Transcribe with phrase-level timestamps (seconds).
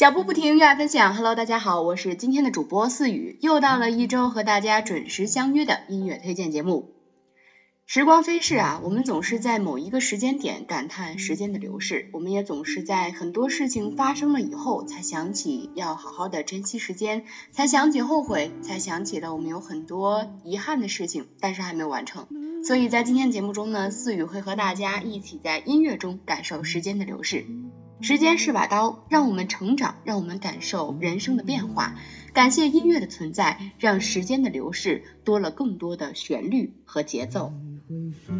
[0.00, 1.14] 脚步不停，热爱分享。
[1.14, 6.94] Hello，大家好，我是今天的主播四雨，又到了一周和大家准时相约的音乐推荐节目。
[7.84, 22.26] 时光飞逝啊，我们总是在某一个时间点感叹时间的流逝，我们也总是在很多事情发生了以后才想起要好好的珍惜时间，才想起后悔，才想起了我们有很多遗憾的事情，但是还没有完成。
[22.64, 27.44] 所以在今天节目中呢，四雨会和大家一起在音乐中感受时间的流逝。
[28.02, 31.96] 时间是把刀，让我们成长，让我们感受人生的变化。
[32.32, 37.52] 感谢音乐的存在，让时间的流逝多了更多的旋律和节奏。
[37.88, 38.32] 第一首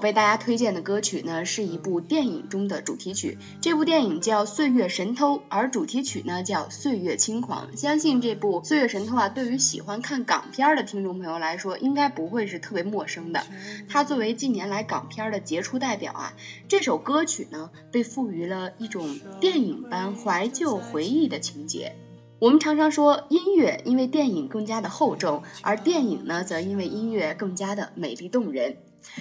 [0.00, 3.38] 被大家推荐的歌曲呢，是一部电影中的主题曲。
[3.60, 7.68] 这部电影叫《岁月神偷》，而主题曲呢叫《岁月轻狂》。
[7.76, 13.42] 相信这部《岁月神偷》啊，对于喜欢看港片的听众朋友来说，应该不会是特别陌生的。
[13.88, 16.34] 它作为近年来港片的杰出代表啊，
[16.68, 21.96] 这首歌曲呢，被赋予了一种电影般怀旧回忆的情节。
[22.38, 28.76] 我们常常说，音乐因为电影更加的厚重，而电影呢，则因为音乐更加的美丽动人。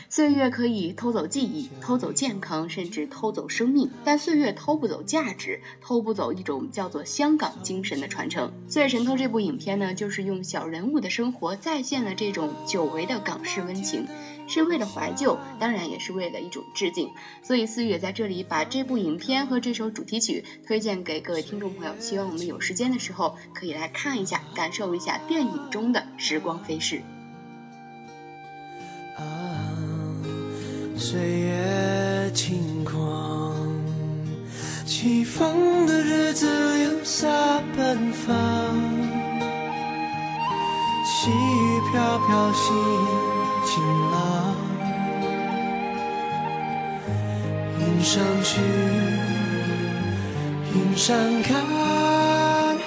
[0.10, 8.52] 岁月可以偷走记忆，偷走健康，甚至偷走生命，但岁月偷不走价值，偷不走一种叫做香港精神的传承。
[8.72, 14.08] 《岁月神偷》这部影片呢，就是用小人物的生活再现了这种久违的港式温情，
[14.48, 17.10] 是为了怀旧，当然也是为了一种致敬。
[17.42, 27.02] 所以四月在这里把这部影片和这首主题曲推荐给各位听众朋友，希望我们有时间的时候可以来看一下，感受一下电影中的时光飞逝。
[31.00, 33.56] 岁月轻狂，
[34.86, 36.46] 起风的日子
[36.78, 37.26] 留下
[37.76, 38.36] 奔放，
[41.06, 42.76] 细雨飘飘心
[43.66, 44.56] 晴朗，
[47.80, 48.60] 云上去，
[50.76, 52.78] 云上看，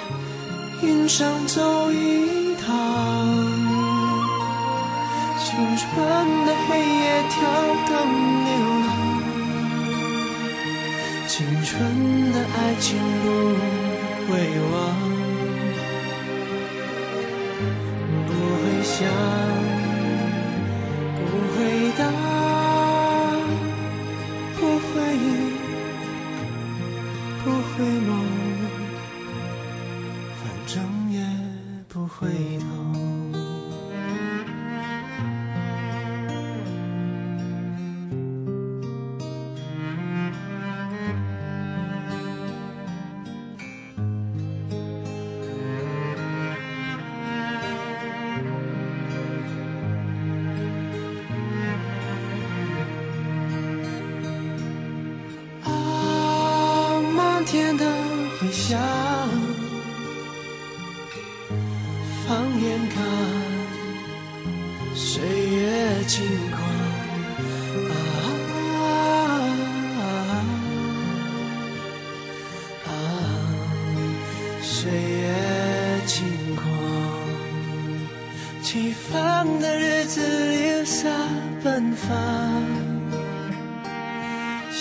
[0.83, 2.69] 云上走一趟。
[5.45, 6.79] 青春的黑
[7.23, 7.39] 夜跳
[7.87, 7.95] 动
[8.45, 8.51] 流
[8.83, 8.91] 浪，
[11.29, 11.73] 青春
[12.33, 13.25] 的爱情不
[14.27, 14.33] 会
[14.73, 14.75] 忘，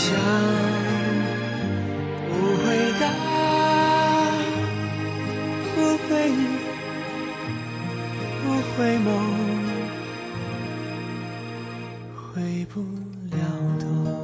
[0.00, 0.16] 想
[2.26, 2.30] 不
[2.64, 2.64] 回
[2.98, 3.02] 答，
[5.74, 5.76] 不
[6.08, 6.32] 回忆，
[8.40, 9.06] 不回眸。
[12.32, 12.80] 回不
[13.36, 13.38] 了
[13.78, 14.19] 头。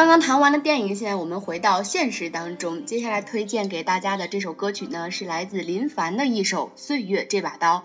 [0.00, 2.86] 刚刚谈完了电影，现在我们回到现实当中。
[2.86, 7.80] 接下来推荐给大家的这首歌曲呢，是来自林凡的一首《岁月这把刀》。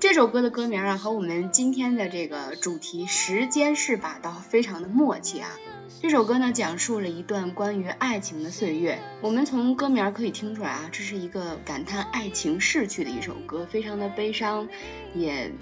[0.00, 5.50] 这首歌的歌名啊，和我们今天的这个主题“时间是把刀”非常的默契啊。
[6.00, 8.98] 这首歌呢，讲述了一段关于爱情的岁月。
[9.20, 14.68] 我们从歌名可以听出来啊，这是一个感叹爱情逝去的一首歌，非常的悲伤，
[15.14, 15.52] 也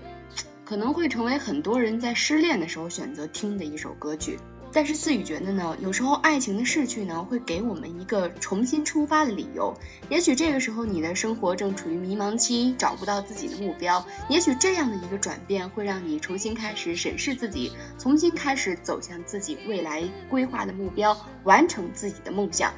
[0.64, 4.38] 可能会成为很多人在失恋的时候选择听的一首歌曲。
[4.72, 9.74] 但是思雨觉得呢，有时候爱情的逝去呢，会给我们一个重新出发的理由。
[10.08, 14.06] 也许这个时候你的生活正处于迷茫期，找不到自己的目标。
[14.28, 22.72] 也许这样的一个转变会让你重新开始审视自己，重新开始走向自己未来规划的目标，完成自己的梦想。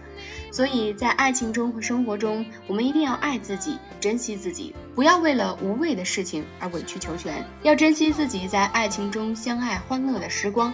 [0.51, 7.45] 所以在爱情中和生活中，我们一定要爱自己，珍惜自己，不要为了无谓的事情而委曲求全。
[7.63, 10.73] 要珍惜自己在爱情中相爱欢乐的时光。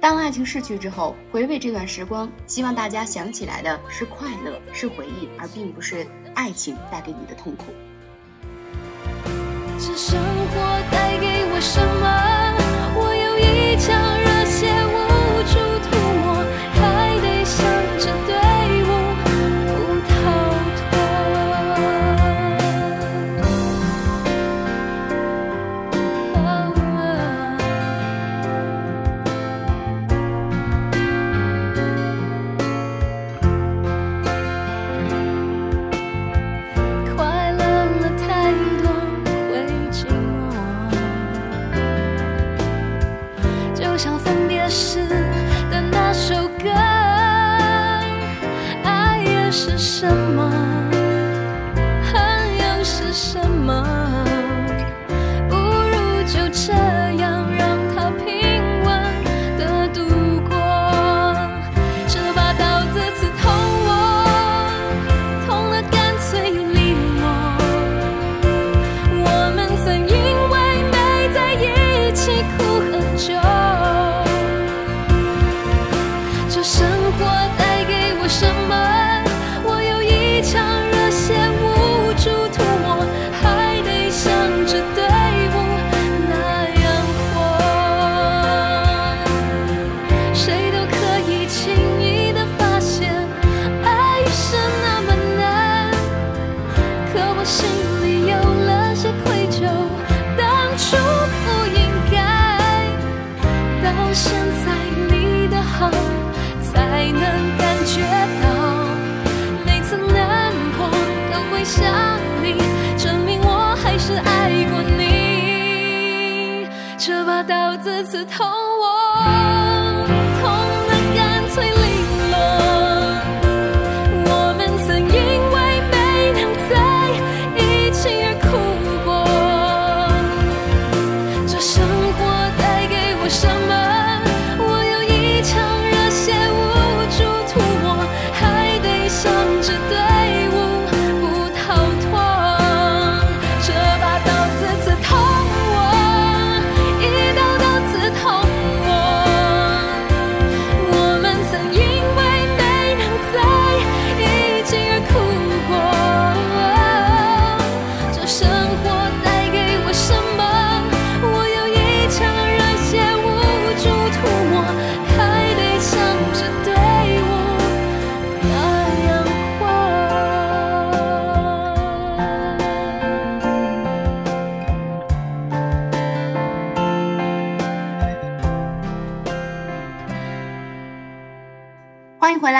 [0.00, 7.66] 当爱情逝去之后，回味这段时光，希望大家想起来的是快乐，是回忆，而并不是爱情带给你的痛苦。
[9.78, 10.56] 这生活
[10.90, 12.39] 带给我什么？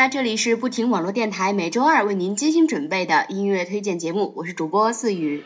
[0.01, 5.45] 那，这里是不停网络电台，每周二为您精心准备的音乐推荐节目，我是主播思雨。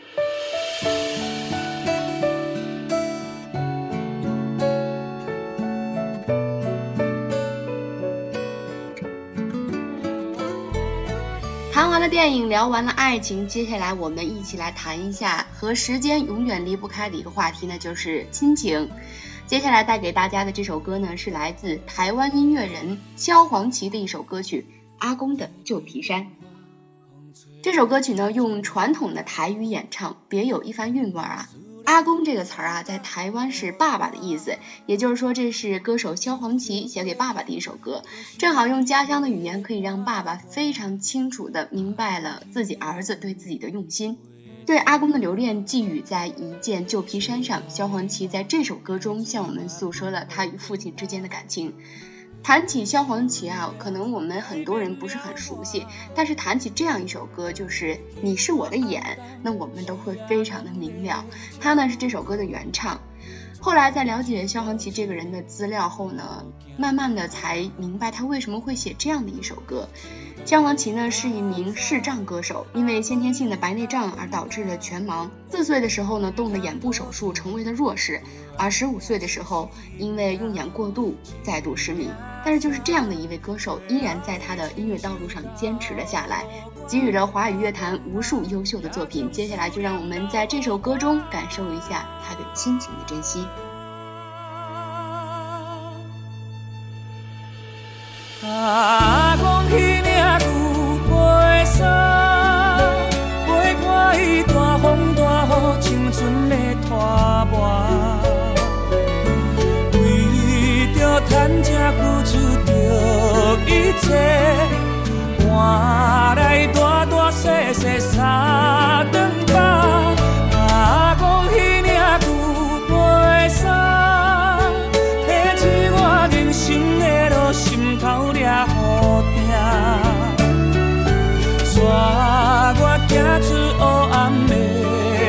[11.73, 18.89] 谈完了电影，聊完了爱情，接下来我们一起来谈一下和时间永远离不开的一个话题那，就是亲情。
[19.47, 24.65] 接下来带给大家的这首歌呢，是来自台湾音乐人萧煌奇的一首歌曲
[24.97, 26.23] 《阿公的旧皮衫》。
[27.61, 31.47] 这首歌曲呢，用传统的台语演唱，别有一番韵味啊。
[31.85, 38.03] 阿公这个词儿啊，在台湾是爸爸的意思，也就是说，这是歌手萧煌奇写给爸爸的一首歌，
[38.39, 44.17] 正好用家乡的语言，可以让爸爸非常清楚的明白了自己儿子对自己的用心。
[44.65, 51.75] 对阿公的留恋寄予在一件旧皮衫上，萧煌奇在这首歌中向我们诉说了他与父亲之间的感情。
[52.41, 61.25] 谈起萧煌奇啊，可能我们很多人不是很熟悉，但是谈起这样一首歌，就是你是我的眼，那我们都会非常的明了。
[61.59, 63.01] 他呢是这首歌的原唱。
[63.65, 66.45] 后来在了解萧煌奇这个人的资料后呢，
[66.77, 69.89] 慢慢的才明白他为什么会写这样的一首歌。
[70.45, 75.27] 萧煌奇呢是一名视障歌手，因为先天性的白内障而导致了全盲。
[75.49, 78.21] 四岁的时候呢动了眼部手术，成为了弱视，
[78.55, 82.11] 而十五岁的时候因为用眼过度再度失明。
[82.45, 86.45] 但是就是这样的一位歌手，依然在他的音乐道路上坚持了下来，
[86.87, 89.31] 给予了华语乐坛无数优秀的作品。
[89.31, 93.47] 接下来就让我们在这首歌中感受一下他对亲情的珍惜。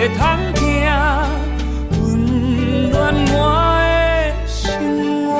[0.09, 0.19] 通
[0.55, 0.63] 行，
[1.91, 2.05] 温
[2.91, 2.95] 暖
[3.29, 3.35] 我
[3.83, 4.55] 的生
[5.27, 5.31] 活。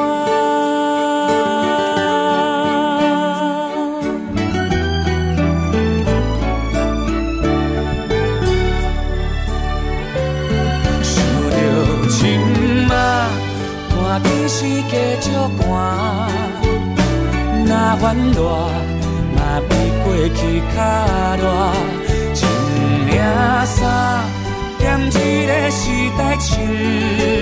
[11.03, 11.15] 想
[11.51, 11.55] 着
[12.09, 12.15] 亲
[12.89, 12.93] 妈，
[13.91, 14.57] 看电视
[14.91, 15.25] 加足
[15.59, 15.71] 寒，
[17.67, 18.39] 若烦恼，
[19.37, 19.71] 嘛比
[20.05, 20.39] 过去
[20.75, 20.77] 较
[21.37, 21.45] 热。
[22.35, 22.39] 一
[23.11, 23.15] 领
[23.65, 23.79] 衫，
[25.25, 27.36] 一个时代穿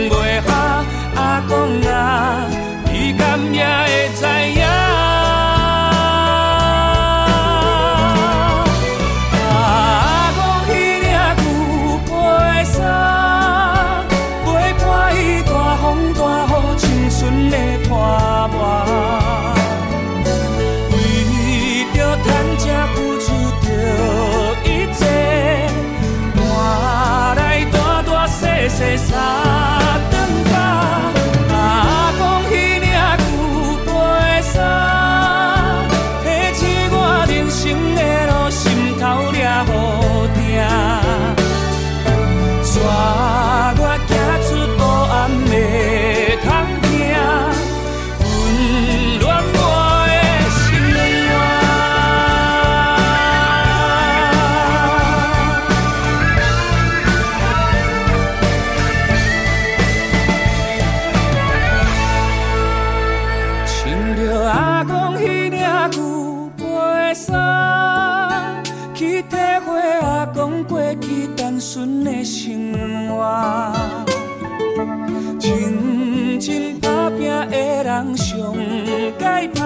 [78.75, 78.83] 上
[79.19, 79.23] 解
[79.55, 79.61] 拍，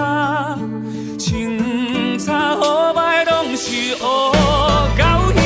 [1.17, 4.03] 清差好歹拢是乌
[4.97, 5.01] 狗
[5.33, 5.37] 兄。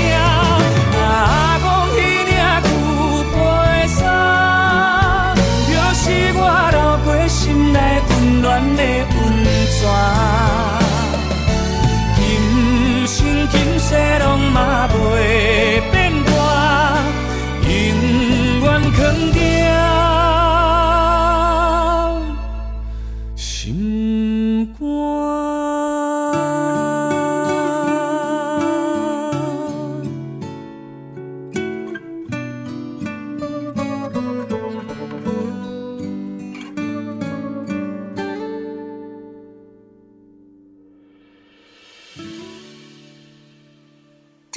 [0.99, 1.01] 阿
[1.63, 1.65] 公
[1.95, 2.31] 迄领
[2.63, 2.67] 旧
[3.31, 3.33] 皮
[3.87, 4.01] 衫，
[5.67, 6.01] 就是
[6.35, 6.39] 我
[6.71, 7.77] 流过心内
[8.09, 8.81] 温暖的
[9.15, 9.21] 温
[9.71, 9.79] 泉。
[12.15, 12.19] 今
[13.07, 13.15] 生
[13.49, 14.87] 今世拢嘛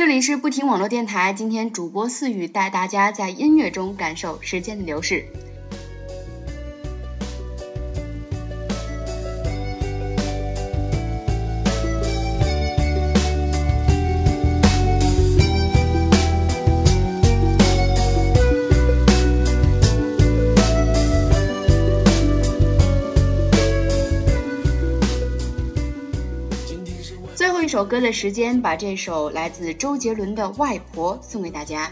[0.07, 5.25] 这里是不停网络电台，今天主播四雨带大家在音乐中感受时间的流逝。
[27.67, 31.91] 一首歌的时间，把这首来自周杰伦的《外婆》送给大家。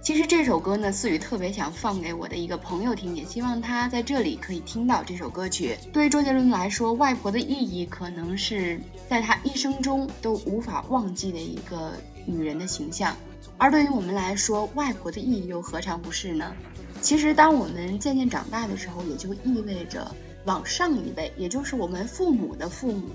[0.00, 5.76] 其实这首歌呢，思雨特别想放给我的一个朋友听，也希望他在这里可以听到这首歌曲。
[5.92, 13.16] 对于周杰伦来说，外婆的意义可能是在他一生中都无法忘记的一个女人的形象。
[13.58, 16.54] 而对于我们来说，外婆的意义又何尝不是呢？
[17.02, 23.08] 其实，当我们渐渐长大的时候，也就意味着往上一辈，也就是我们父母的父母，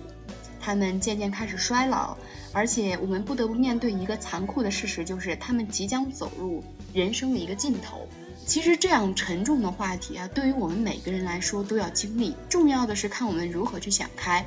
[0.69, 2.15] 他们渐渐开始衰老，
[2.53, 8.07] 而且我们不得不面对一个残酷的事实，就是他们即将走入人生的一个尽头。
[8.45, 12.35] 其实这样沉重的话题啊，对于我们每个人来说都要经历。
[12.49, 14.45] 重要的是看我们如何去想开，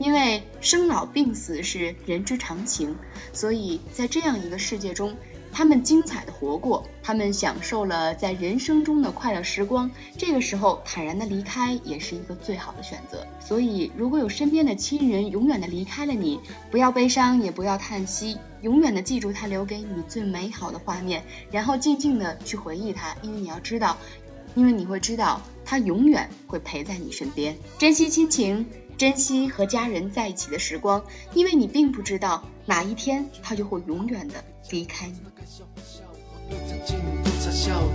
[0.00, 2.96] 因为生老病死是人之常情。
[3.32, 5.16] 所以在这样一个世界中。
[5.52, 9.90] 他们精彩的活过，他们享受了在人生中的快乐时光。
[10.16, 13.26] 这个时候坦然的离开也是一个最好的选择。
[13.40, 16.40] 所以，如果有身边的亲人永远的离开了你，
[16.70, 23.16] 不要悲伤，也不要叹息，永远的记住他留给你最美好的画面，然后静静的去回忆他。
[23.22, 23.96] 因为你要知道，
[24.54, 27.56] 因为你会知道他永远会陪在你身边。
[27.78, 28.66] 珍惜亲情，
[29.00, 31.02] 珍惜和家人在一起的时光，
[31.32, 35.14] 因为你并不知道哪一天他就会永远的离开你。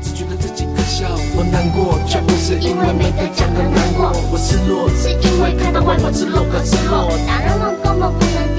[0.01, 1.05] 只觉得自己可笑。
[1.37, 4.11] 我难过，却不是因为没得奖而难过。
[4.31, 8.54] 我失落，是因为看到外婆人们根本不能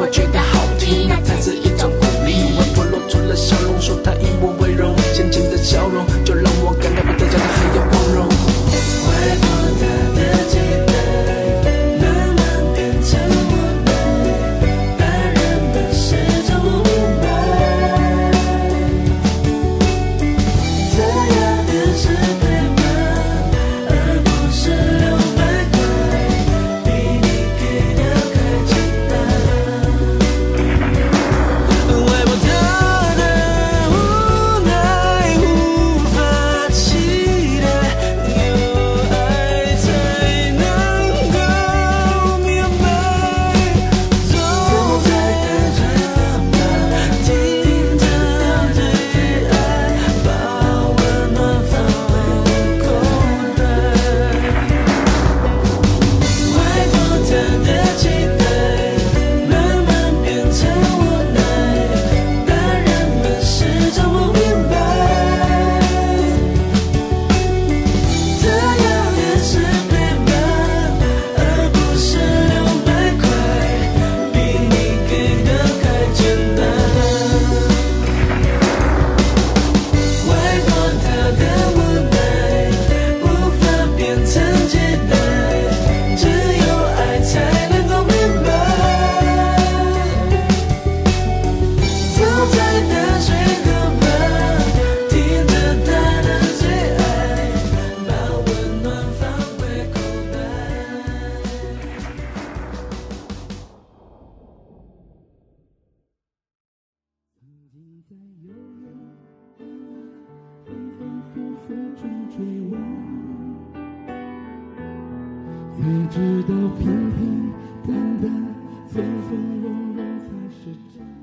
[0.00, 0.59] 我觉得好。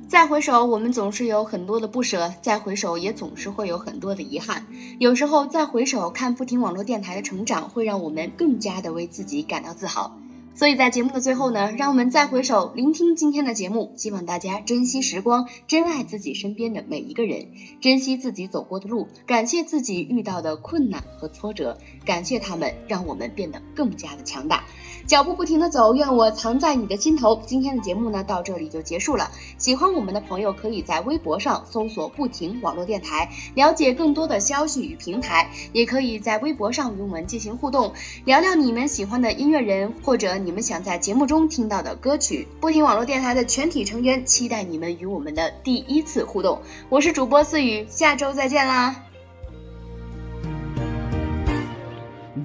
[0.08, 4.66] 再回首，我们总是有很多的不舍；再回首，也总是会有很多的遗憾。
[5.00, 10.18] 有时候，再回首看不停网络电台的成长，会让我们更加的为自己感到自豪。
[10.56, 13.94] 所以在节目的最后呢，让我们再回首，聆听今天的节目。
[13.96, 17.50] 希望大家珍惜时光，珍爱自己身边的每一个人，
[17.80, 24.64] 珍惜自己走过的路，感谢自己遇到的困难和挫折，感谢他们，让我们变得更加的强大。
[25.08, 27.42] 脚步不停的走，愿我藏在你的心头。
[27.46, 29.32] 今天的节目呢，到这里就结束了。
[29.58, 35.50] 喜欢我们的朋友，可以在微博上搜索“不停网络电台”，了解更多的消息与平台。
[35.72, 37.94] 也可以在微博上与我们进行互动，
[38.26, 42.46] 聊聊你们喜欢的音乐人，或者你们想在节目中听到的歌曲。
[42.60, 46.62] 不停网络电台的全体成员期待你们与我们的第一次互动。
[46.90, 49.04] 我是主播思雨，下周再见啦！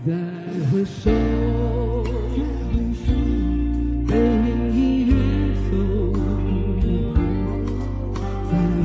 [0.06, 0.12] 再
[0.70, 1.10] 回首，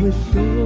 [0.08, 0.38] 影已远走。
[0.38, 0.57] 再回首，